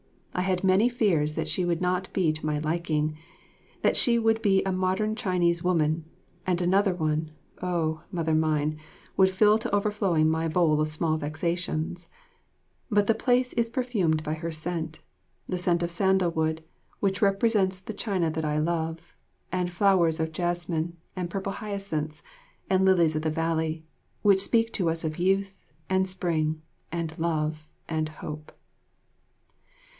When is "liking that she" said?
2.59-4.17